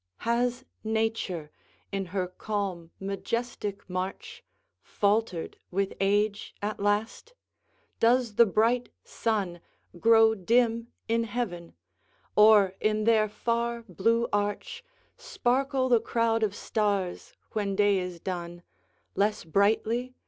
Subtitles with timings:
[0.17, 0.23] V.
[0.23, 1.51] Has Nature,
[1.91, 4.43] in her calm, majestic march,
[4.81, 7.35] Faltered with age at last?
[7.99, 9.61] does the bright sun
[9.99, 11.75] Grow dim in heaven?
[12.35, 14.83] or, in their far blue arch,
[15.17, 18.63] Sparkle the crowd of stars, when day is done,
[19.13, 20.15] Less brightly?